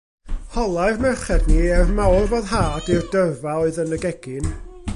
Holai'r 0.53 0.95
merched 1.03 1.43
ni, 1.49 1.59
er 1.75 1.91
mawr 1.99 2.25
foddhad 2.31 2.89
i'r 2.95 3.05
dyrfa 3.17 3.53
oedd 3.67 3.79
yn 3.85 3.95
y 3.97 4.01
gegin. 4.07 4.49